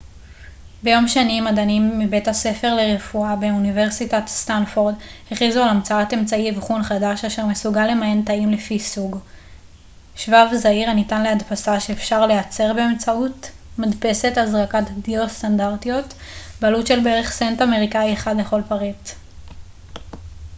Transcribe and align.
ביום 0.83 1.07
שני 1.07 1.41
מדענים 1.41 1.99
מבית 1.99 2.27
הספר 2.27 2.75
לרפואה 2.75 3.35
באוניברסיטת 3.35 4.23
סטנפורד 4.27 4.95
הכריזו 5.31 5.63
על 5.63 5.69
המצאת 5.69 6.13
אמצעי 6.13 6.49
אבחון 6.49 6.83
חדש 6.83 7.25
אשר 7.25 7.45
מסוגל 7.45 7.85
למיין 7.87 8.23
תאים 8.25 8.51
לפי 8.51 8.79
סוג 8.79 9.19
שבב 10.15 10.47
זעיר 10.55 10.89
הניתן 10.89 11.23
להדפסה 11.23 11.79
שאפשר 11.79 12.25
לייצר 12.25 12.73
באמצעות 12.73 13.51
מדפסות 13.77 14.37
הזרקת 14.37 14.83
דיו 15.01 15.29
סטנדרטיות 15.29 16.13
בעלות 16.61 16.87
של 16.87 16.99
בערך 17.03 17.31
סנט 17.31 17.61
אמריקאי 17.61 18.13
אחד 18.13 18.35
לכל 18.39 18.61
פריט 18.67 19.09